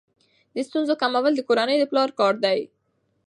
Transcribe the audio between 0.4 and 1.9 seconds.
د ستونزو کمول د کورنۍ د